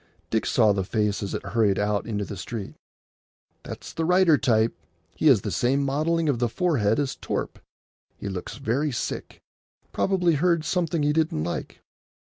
[0.31, 2.73] Dick saw the face as it hurried out into the street.
[3.61, 4.73] "That's the writer type.
[5.15, 7.59] He has the same modelling of the forehead as Torp.
[8.17, 9.43] He looks very sick.
[9.91, 11.81] Probably heard something he didn't like."